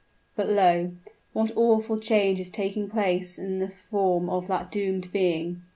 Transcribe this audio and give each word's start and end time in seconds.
But, 0.35 0.49
lo! 0.49 0.93
what 1.31 1.51
awful 1.55 1.99
change 1.99 2.39
is 2.39 2.49
taking 2.49 2.89
place 2.89 3.37
in 3.37 3.59
the 3.59 3.69
form 3.69 4.31
of 4.31 4.47
that 4.47 4.71
doomed 4.71 5.11
being? 5.11 5.61